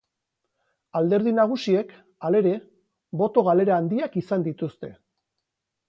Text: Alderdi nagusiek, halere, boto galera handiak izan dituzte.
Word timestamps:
Alderdi 0.99 1.33
nagusiek, 1.41 1.93
halere, 2.29 2.55
boto 3.23 3.45
galera 3.53 3.79
handiak 3.83 4.21
izan 4.25 4.51
dituzte. 4.53 4.95